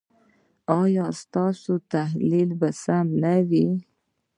ایا 0.79 1.05
ستاسو 1.21 1.73
تحلیل 1.93 2.49
به 2.59 2.69
سم 2.83 3.07
نه 3.23 3.35
وي؟ 3.49 3.67